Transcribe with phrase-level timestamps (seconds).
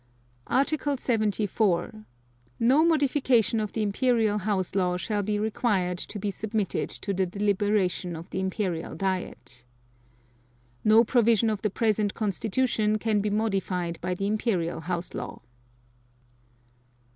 [0.47, 2.05] Article 74.
[2.59, 7.27] No modification of the Imperial House Law shall be required to be submitted to the
[7.27, 9.63] deliberation of the Imperial Diet.
[10.85, 15.43] (2) No provision of the present Constitution can be modified by the Imperial House Law.